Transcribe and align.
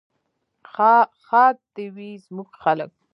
ښاد 1.25 1.57
دې 1.75 1.85
وي 1.95 2.09
زموږ 2.25 2.49
خلک. 2.63 2.91